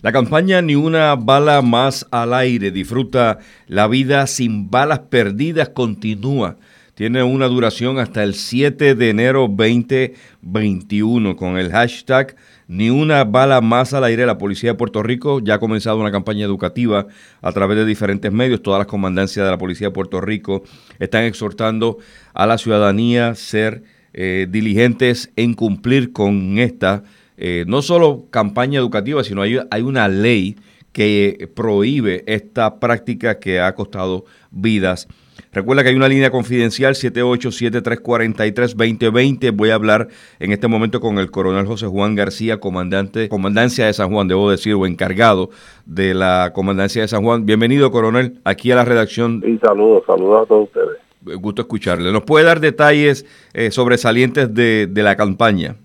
[0.00, 6.56] La campaña Ni una bala más al aire, disfruta la vida sin balas perdidas, continúa.
[6.94, 12.36] Tiene una duración hasta el 7 de enero 2021 con el hashtag
[12.68, 14.24] Ni una bala más al aire.
[14.24, 17.08] La Policía de Puerto Rico ya ha comenzado una campaña educativa
[17.42, 18.62] a través de diferentes medios.
[18.62, 20.62] Todas las comandancias de la Policía de Puerto Rico
[21.00, 21.98] están exhortando
[22.34, 27.02] a la ciudadanía a ser eh, diligentes en cumplir con esta
[27.38, 30.56] eh, no solo campaña educativa, sino hay, hay una ley
[30.92, 35.06] que prohíbe esta práctica que ha costado vidas.
[35.52, 39.54] Recuerda que hay una línea confidencial 7873432020.
[39.54, 40.08] Voy a hablar
[40.40, 44.50] en este momento con el coronel José Juan García, comandante, comandancia de San Juan, debo
[44.50, 45.50] decir, o encargado
[45.86, 47.44] de la comandancia de San Juan.
[47.46, 49.42] Bienvenido, coronel, aquí a la redacción.
[49.46, 50.98] Y saludos, saludos a todos ustedes.
[51.40, 52.12] Gusto escucharle.
[52.12, 53.24] ¿Nos puede dar detalles
[53.54, 55.76] eh, sobresalientes de, de la campaña?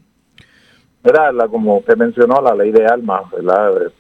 [1.12, 3.92] La, como usted mencionó, la ley de armas ¿verdad?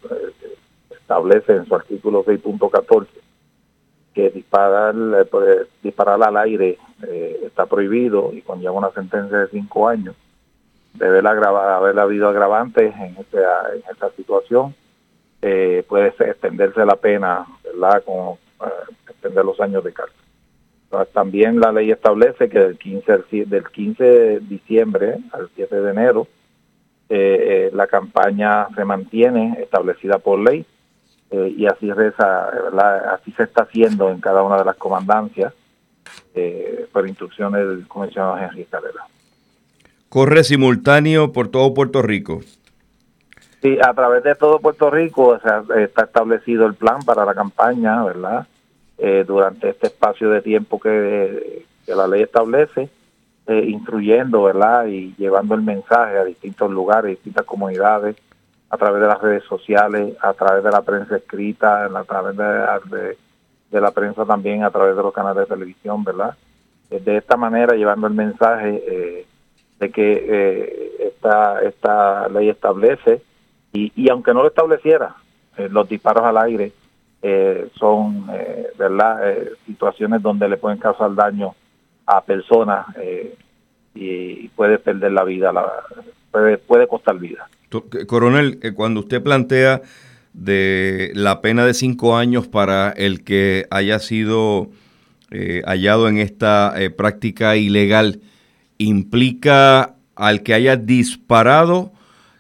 [0.89, 3.07] establece en su artículo 6.14
[4.13, 9.47] que disparar, eh, pues, disparar al aire eh, está prohibido y conlleva una sentencia de
[9.47, 10.15] cinco años.
[10.93, 13.39] Debe haber habido agravantes en, este,
[13.89, 14.75] esta situación.
[15.41, 18.03] Eh, puede extenderse la pena, ¿verdad?
[18.05, 18.37] Como
[19.09, 20.15] extender los años de cárcel.
[21.11, 26.27] También la ley establece que del 15, del 15 de diciembre al 7 de enero
[27.15, 30.65] eh, la campaña se mantiene establecida por ley
[31.29, 32.49] eh, y así reza,
[33.13, 35.53] así se está haciendo en cada una de las comandancias
[36.33, 39.05] eh, por instrucciones del comisionado Henry Escalera.
[40.09, 42.41] ¿Corre simultáneo por todo Puerto Rico?
[43.61, 48.47] Sí, a través de todo Puerto Rico está establecido el plan para la campaña, ¿verdad?
[49.27, 52.89] durante este espacio de tiempo que la ley establece
[53.45, 54.85] eh, instruyendo, ¿verdad?
[54.85, 58.15] Y llevando el mensaje a distintos lugares, distintas comunidades,
[58.69, 63.81] a través de las redes sociales, a través de la prensa escrita, a través de,
[63.81, 66.37] la prensa también, a través de los canales de televisión, ¿verdad?
[66.89, 69.25] Eh, de esta manera, llevando el mensaje eh,
[69.77, 73.21] de que esta, esta ley establece,
[73.73, 75.17] y, y aunque no lo estableciera,
[75.57, 76.71] los disparos al aire
[77.75, 78.27] son,
[78.77, 79.19] ¿verdad?,
[79.65, 81.55] situaciones donde le pueden causar daño
[82.05, 83.35] a personas eh,
[83.95, 85.65] y puede perder la vida, la,
[86.31, 87.47] puede, puede costar vida.
[88.07, 89.81] Coronel, eh, cuando usted plantea
[90.33, 94.69] de la pena de cinco años para el que haya sido
[95.31, 98.21] eh, hallado en esta práctica ilegal,
[98.77, 101.91] ¿implica al que haya disparado?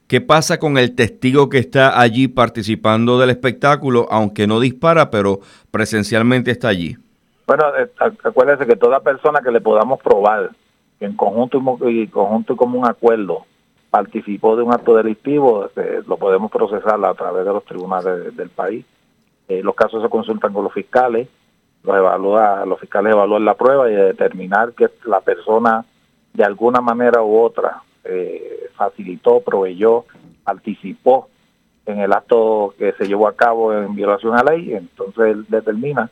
[0.07, 5.39] ¿Qué pasa con el testigo que está allí participando del espectáculo, aunque no dispara, pero
[5.71, 6.97] presencialmente está allí?
[7.45, 7.89] Bueno, eh,
[8.23, 10.51] acuérdense que toda persona que le podamos probar
[10.99, 11.57] en conjunto
[11.89, 13.45] y, conjunto y como un acuerdo
[13.89, 18.49] participó de un acto delictivo, este, lo podemos procesar a través de los tribunales del
[18.49, 18.85] país.
[19.47, 21.27] Eh, los casos se consultan con los fiscales,
[21.83, 25.85] los evalúa, los fiscales evalúan la prueba y determinar que la persona
[26.33, 30.05] de alguna manera u otra eh, facilitó, proveyó,
[30.43, 31.27] participó
[31.85, 35.45] en el acto que se llevó a cabo en violación a la ley, entonces él
[35.49, 36.09] determina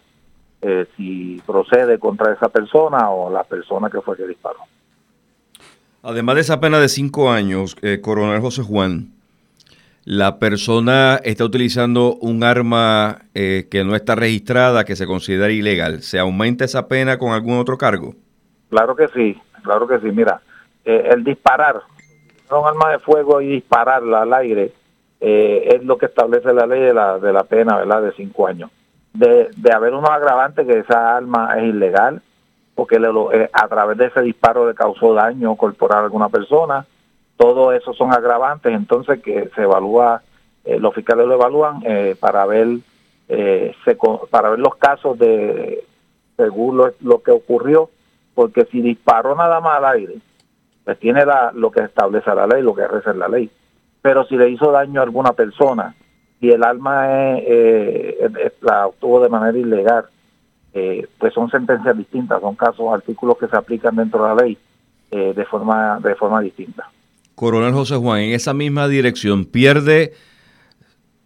[0.63, 4.59] eh, si procede contra esa persona o la persona que fue que disparó.
[6.03, 9.11] Además de esa pena de cinco años, eh, coronel José Juan,
[10.05, 16.03] la persona está utilizando un arma eh, que no está registrada, que se considera ilegal.
[16.03, 18.13] ¿Se aumenta esa pena con algún otro cargo?
[18.69, 20.11] Claro que sí, claro que sí.
[20.11, 20.41] Mira,
[20.85, 21.81] el disparar,
[22.51, 24.73] un arma de fuego y dispararla al aire,
[25.19, 28.71] es lo que establece la ley de la, de la pena, ¿verdad?, de cinco años
[29.13, 32.21] de, de haber unos agravantes que esa arma es ilegal,
[32.75, 36.85] porque le, eh, a través de ese disparo le causó daño corporal a alguna persona,
[37.37, 40.21] todo eso son agravantes, entonces que se evalúa,
[40.63, 42.67] eh, los fiscales lo evalúan eh, para ver
[43.27, 43.97] se,
[44.29, 45.85] para ver los casos de
[46.35, 47.89] según lo, lo, que ocurrió,
[48.35, 50.15] porque si disparó nada más al aire,
[50.83, 53.49] pues tiene la, lo que establece la ley, lo que reza la ley.
[54.01, 55.95] Pero si le hizo daño a alguna persona,
[56.41, 58.17] y el arma eh,
[58.61, 60.05] la obtuvo de manera ilegal,
[60.73, 64.57] eh, pues son sentencias distintas, son casos, artículos que se aplican dentro de la ley
[65.11, 66.89] eh, de forma de forma distinta.
[67.35, 70.13] Coronel José Juan, en esa misma dirección pierde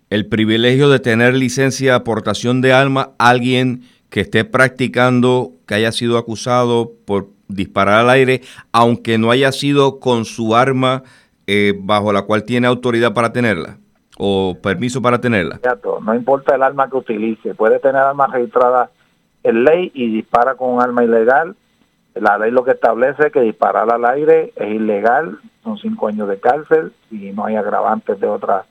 [0.09, 5.93] el privilegio de tener licencia de aportación de arma alguien que esté practicando, que haya
[5.93, 8.41] sido acusado por disparar al aire,
[8.73, 11.03] aunque no haya sido con su arma
[11.77, 13.77] bajo la cual tiene autoridad para tenerla
[14.17, 15.59] o permiso para tenerla.
[16.01, 18.89] No importa el arma que utilice, puede tener arma registrada
[19.43, 21.55] en ley y dispara con un arma ilegal.
[22.13, 26.29] La ley lo que establece es que disparar al aire es ilegal, son cinco años
[26.29, 28.65] de cárcel y no hay agravantes de otra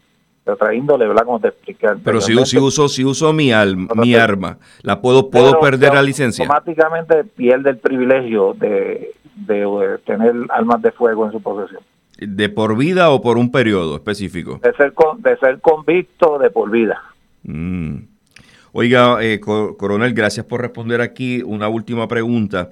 [0.45, 1.25] de otra índole, ¿verdad?
[1.25, 3.51] Como te expliqué Pero si, si, uso, si uso mi,
[3.95, 6.45] mi arma, ¿la puedo, puedo perder la licencia?
[6.45, 11.83] Automáticamente pierde el privilegio de, de, tener armas de fuego en su posesión.
[12.19, 14.61] ¿De por vida o por un periodo específico?
[14.63, 17.03] De ser, de ser convicto de por vida.
[17.43, 17.97] Mm.
[18.73, 21.43] Oiga, eh, coronel, gracias por responder aquí.
[21.43, 22.71] Una última pregunta.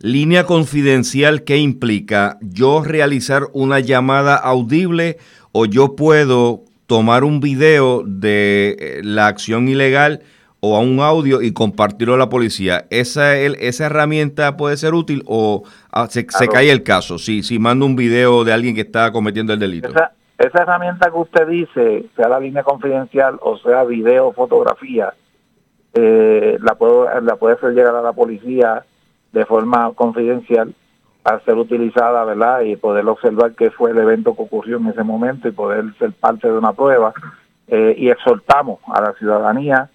[0.00, 2.38] Línea confidencial, ¿qué implica?
[2.40, 5.18] ¿Yo realizar una llamada audible
[5.52, 10.22] o yo puedo tomar un video de eh, la acción ilegal
[10.60, 12.86] o a un audio y compartirlo a la policía?
[12.90, 17.86] ¿Esa, esa herramienta puede ser útil o ah, se, cae el caso si, si mando
[17.86, 19.88] un video de alguien que está cometiendo el delito?
[19.88, 25.12] Esa, esa herramienta que usted dice, sea la línea confidencial o sea video fotografía,
[25.92, 28.84] eh, la, puedo, la puede hacer llegar a la policía
[29.32, 30.74] de forma confidencial
[31.24, 32.62] a ser utilizada, ¿verdad?
[32.62, 36.12] Y poder observar qué fue el evento que ocurrió en ese momento y poder ser
[36.12, 37.12] parte de una prueba.
[37.68, 39.90] Eh, y exhortamos a la ciudadanía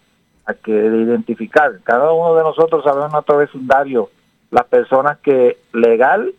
[0.45, 4.09] a que identificar, cada uno de nosotros sabemos nuestro vecindario
[4.51, 6.33] las personas que legal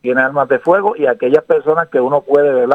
[0.00, 2.66] tienen armas de fuego y aquellas personas que uno puede.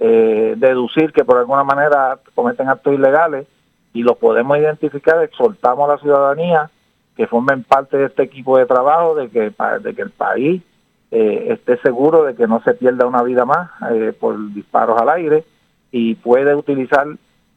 [0.00, 3.48] Eh, deducir que por alguna manera cometen actos ilegales
[3.92, 6.70] y los podemos identificar, exhortamos a la ciudadanía
[7.16, 9.52] que formen parte de este equipo de trabajo, de que,
[9.82, 10.62] de que el país
[11.10, 15.08] eh, esté seguro de que no se pierda una vida más eh, por disparos al
[15.08, 15.44] aire
[15.90, 17.08] y puede utilizar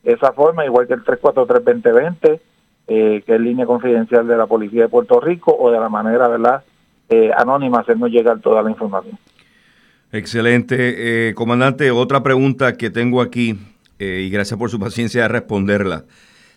[0.04, 2.40] esa forma, igual que el 343-2020,
[2.88, 6.28] eh, que es línea confidencial de la Policía de Puerto Rico, o de la manera,
[6.28, 6.64] ¿verdad?,
[7.36, 9.20] anónima, hacernos llegar toda la información.
[10.14, 11.34] Excelente.
[11.36, 13.60] comandante, otra pregunta que tengo aquí,
[14.00, 16.06] y gracias por su paciencia de responderla.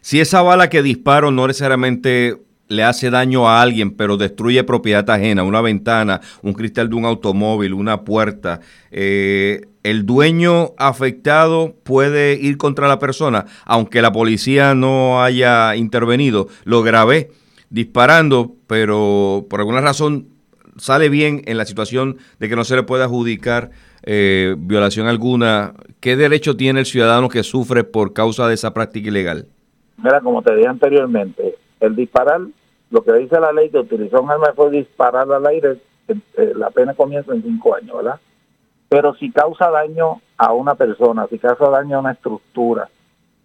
[0.01, 2.37] Si esa bala que disparo no necesariamente
[2.75, 7.05] le hace daño a alguien, pero destruye propiedad ajena, una ventana, un cristal de un
[7.05, 8.61] automóvil, una puerta,
[8.91, 16.49] eh, el dueño afectado puede ir contra la persona, aunque la policía no haya intervenido.
[16.65, 17.31] Lo grabé
[17.69, 20.29] disparando, pero por alguna razón
[20.77, 23.71] sale bien en la situación de que no se le puede adjudicar
[24.05, 25.75] eh, violación alguna.
[26.01, 29.47] ¿Qué derecho tiene el ciudadano que sufre por causa de esa práctica ilegal?
[29.99, 32.41] Mira, como te dije anteriormente, el disparar,
[32.95, 36.53] lo que dice la ley que utilizó un arma fue disparar al aire, eh, eh,
[36.55, 38.21] la pena comienza en cinco años, ¿verdad?
[38.89, 42.89] Pero si causa daño a una persona, si causa daño a una estructura,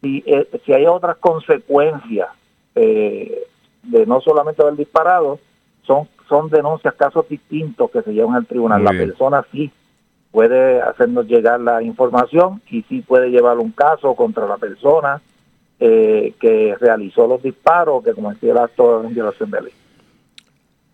[0.01, 2.29] si, eh, si hay otras consecuencias
[2.75, 5.39] de no solamente haber disparado,
[5.81, 8.83] son, son denuncias, casos distintos que se llevan al tribunal.
[8.83, 9.69] la persona sí
[10.31, 15.21] puede hacernos llegar la información y sí puede llevar un caso contra la persona
[15.79, 19.73] eh, que realizó los disparos, que cometió el acto de violación de ley.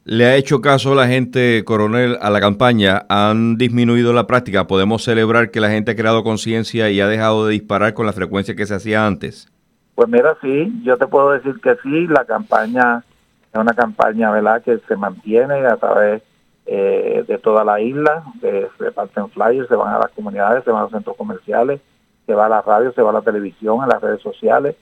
[0.07, 3.07] ¿Le ha hecho caso la gente, coronel, a la campaña?
[3.09, 4.67] ¿Han disminuido la práctica?
[4.67, 8.13] ¿Podemos celebrar que la gente ha creado conciencia y ha dejado de disparar con la
[8.13, 9.51] frecuencia que se hacía antes?
[9.95, 13.03] Pues mira, sí, yo te puedo decir que sí, la campaña
[13.51, 16.21] es una campaña, ¿verdad?, que se mantiene a través
[16.67, 20.81] eh, de toda la isla, se reparten flyers, se van a las comunidades, se van
[20.81, 21.79] a los centros comerciales,
[22.25, 24.75] se va a la radio, se va a la televisión, a las redes sociales.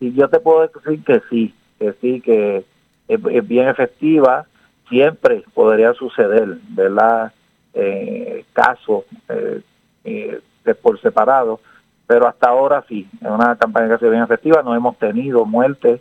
[0.00, 2.64] Y yo te puedo decir que sí, que sí, que
[3.08, 4.46] es, bien efectiva.
[4.88, 7.32] Siempre podría suceder, ¿verdad?
[7.74, 9.60] Eh, casos eh,
[10.04, 10.40] eh,
[10.80, 11.60] por separado,
[12.06, 14.62] pero hasta ahora sí, es una campaña que ha sido bien efectiva.
[14.62, 16.00] No hemos tenido muertes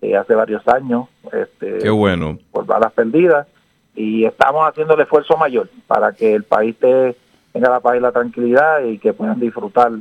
[0.00, 2.38] eh, hace varios años este, Qué bueno.
[2.50, 3.46] por balas perdidas
[3.94, 8.10] y estamos haciendo el esfuerzo mayor para que el país tenga la paz y la
[8.10, 9.92] tranquilidad y que puedan disfrutar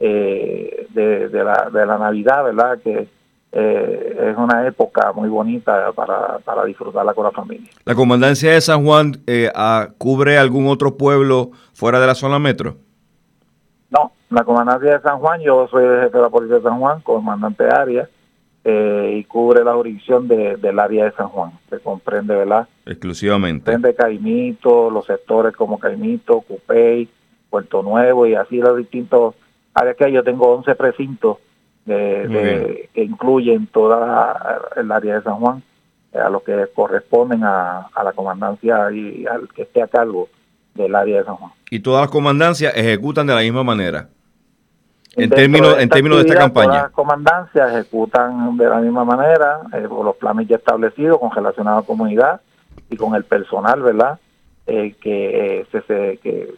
[0.00, 2.78] eh, de, la, de la Navidad, ¿verdad?
[2.82, 3.08] Que
[3.52, 7.70] eh, es una época muy bonita para, para disfrutarla con la familia.
[7.84, 9.50] ¿La comandancia de San Juan eh,
[9.96, 12.76] cubre algún otro pueblo fuera de la zona metro?
[13.90, 16.78] No, la comandancia de San Juan, yo soy el jefe de la policía de San
[16.78, 18.08] Juan, comandante de área,
[18.64, 22.68] y cubre la jurisdicción del área de San Juan, que comprende, ¿verdad?
[22.84, 23.72] Exclusivamente.
[23.72, 27.08] Comprende Caimito, los sectores como Caimito, Cupey,
[27.48, 29.34] Puerto Nuevo y así los distintos
[29.96, 31.38] que yo tengo 11 precintos
[31.84, 35.62] de, que incluyen toda el área de San Juan,
[36.12, 40.28] eh, a los que corresponden a, la comandancia y al que esté a cargo
[40.74, 41.52] del área de San Juan.
[41.70, 44.08] ¿Y todas las comandancias ejecutan de la misma manera?
[45.16, 46.68] En términos, de en términos de esta campaña.
[46.68, 51.30] Todas las comandancias ejecutan de la misma manera, eh, por los planes ya establecidos con
[51.32, 52.40] relación a la comunidad
[52.88, 54.18] y con el personal, ¿verdad?
[54.66, 56.54] Eh, que, se, que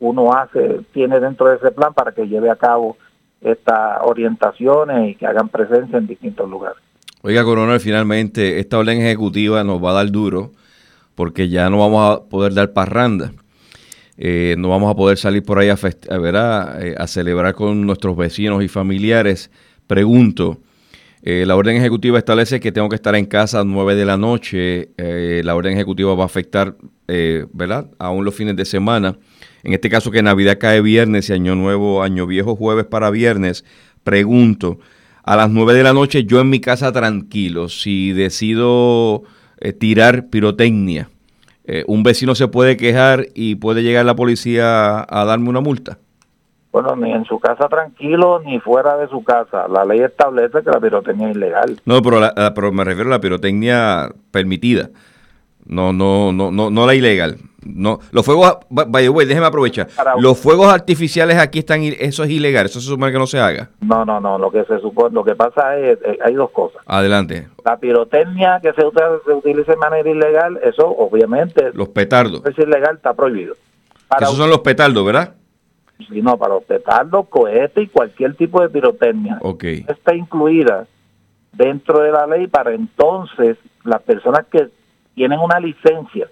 [0.00, 2.96] uno hace, tiene dentro de ese plan para que lleve a cabo
[3.40, 6.78] estas orientaciones y que hagan presencia en distintos lugares.
[7.22, 10.50] Oiga, coronel, finalmente esta orden ejecutiva nos va a dar duro
[11.14, 13.32] porque ya no vamos a poder dar parranda.
[14.16, 15.76] eh, no vamos a poder salir por ahí a,
[16.80, 19.50] eh, a celebrar con nuestros vecinos y familiares.
[19.86, 20.58] Pregunto,
[21.22, 24.16] eh, la orden ejecutiva establece que tengo que estar en casa a 9 de la
[24.16, 24.90] noche.
[24.96, 26.76] la orden ejecutiva va a afectar,
[27.52, 27.90] ¿verdad?
[27.98, 29.18] Aún los fines de semana.
[29.62, 33.64] En este caso que Navidad cae viernes y Año Nuevo, Año Viejo jueves para viernes.
[34.04, 34.78] Pregunto,
[35.22, 39.24] a las 9 de la noche yo en mi casa tranquilo, si decido
[39.78, 41.10] tirar pirotecnia,
[41.72, 46.00] eh, un vecino se puede quejar y puede llegar la policía a, darme una multa.
[46.72, 49.66] Bueno, ni en su casa tranquilo, ni fuera de su casa.
[49.68, 51.80] La ley establece que la pirotecnia es ilegal.
[51.84, 52.20] No, pero,
[52.54, 54.88] pero me refiero a la pirotecnia permitida.
[55.66, 57.38] No, no, no, no, no la ilegal.
[57.62, 59.88] No, los fuegos, vaya, güey, déjeme aprovechar.
[60.18, 63.68] Los fuegos artificiales aquí están, eso es ilegal, eso se supone que no se haga.
[63.80, 66.80] No, no, no, lo que se supone, lo que pasa es, eh, hay dos cosas.
[66.86, 67.48] Adelante.
[67.64, 68.82] La pirotecnia que se,
[69.26, 71.70] se utiliza de manera ilegal, eso obviamente.
[71.74, 72.42] Los petardos.
[72.46, 73.54] Es ilegal, está prohibido.
[74.18, 75.34] esos son los petardos, ¿verdad?
[76.08, 79.40] Sí, no, para los petardos, cohetes y cualquier tipo de pirotecnia.
[79.88, 80.86] Está incluida
[81.52, 84.68] dentro de la ley para entonces las personas que
[85.14, 86.28] tienen una licencia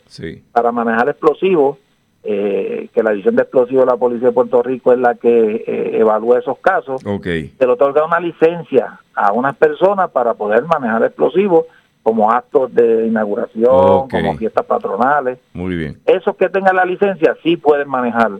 [0.52, 1.78] para manejar explosivos,
[2.24, 5.64] eh, que la división de explosivos de la Policía de Puerto Rico es la que
[5.66, 7.54] eh, evalúa esos casos, okay.
[7.58, 11.66] se le otorga una licencia a unas personas para poder manejar explosivos
[12.02, 15.38] como actos de inauguración, como fiestas patronales.
[15.52, 15.98] Muy bien.
[16.06, 18.30] Esos que tengan la licencia sí pueden manejar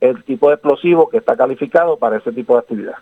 [0.00, 2.96] el tipo de explosivo que está calificado para ese tipo de actividad.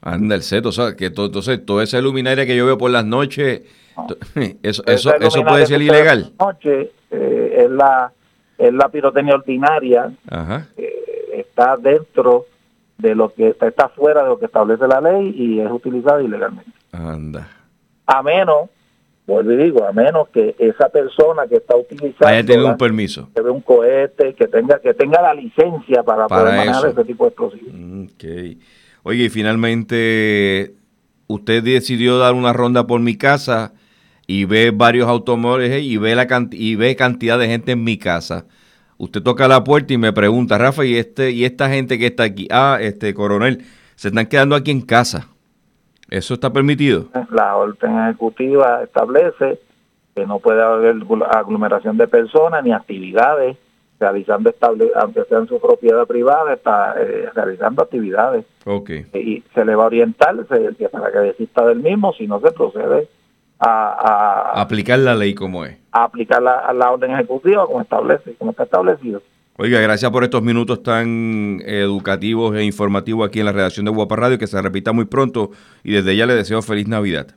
[0.00, 2.90] Anda el seto, o sea, que todo, entonces toda esa luminaria que yo veo por
[2.90, 3.62] las noches
[4.62, 6.32] Eso, eso, eso puede ser ilegal.
[6.38, 8.12] Noche, eh, es, la,
[8.58, 10.12] es la pirotecnia ordinaria.
[11.32, 12.46] está dentro
[12.98, 16.70] de lo que está, fuera de lo que establece la ley y es utilizada ilegalmente.
[16.92, 17.48] Anda.
[18.06, 18.70] A menos,
[19.26, 23.28] vuelvo y digo, a menos que esa persona que está utilizando haya tenido un permiso,
[23.34, 27.28] que un cohete, que tenga que tenga la licencia para, poder manejar ese tipo de
[27.28, 27.74] explosivos.
[28.14, 28.58] Okay.
[29.02, 30.74] Oye, y finalmente
[31.26, 33.72] usted decidió dar una ronda por mi casa
[34.26, 38.46] y ve varios automóviles y ve, la y ve cantidad de gente en mi casa.
[38.98, 42.22] Usted toca la puerta y me pregunta, Rafa, ¿y, este, y esta gente que está
[42.22, 42.46] aquí?
[42.50, 43.64] Ah, este coronel,
[43.96, 45.28] se están quedando aquí en casa.
[46.12, 47.06] ¿Eso está permitido?
[47.30, 49.58] La orden ejecutiva establece
[50.14, 50.96] que no puede haber
[51.30, 53.56] aglomeración de personas ni actividades
[53.98, 58.44] realizando estable, aunque sea en su propiedad privada, está eh, realizando actividades.
[58.66, 59.06] Okay.
[59.14, 63.08] Y se le va a orientar para que desista del mismo si no se procede
[63.58, 65.78] a, aplicar la ley como es.
[65.92, 69.22] A aplicar la, la orden ejecutiva como establece, como está establecido.
[69.58, 74.16] Oiga, gracias por estos minutos tan educativos e informativos aquí en la redacción de Guapa
[74.16, 75.50] Radio, que se repita muy pronto
[75.84, 77.34] y desde ya le deseo feliz Navidad.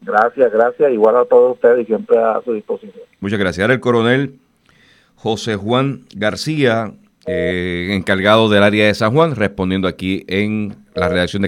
[0.00, 3.02] Gracias, gracias, igual a todos ustedes y siempre a su disposición.
[3.18, 3.64] Muchas gracias.
[3.64, 4.38] Ahora el coronel
[5.16, 6.92] José Juan García,
[7.26, 11.44] eh, encargado del área de San Juan, respondiendo aquí en la redacción de